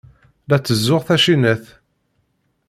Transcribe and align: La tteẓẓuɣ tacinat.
La 0.49 0.57
tteẓẓuɣ 0.59 1.01
tacinat. 1.07 1.65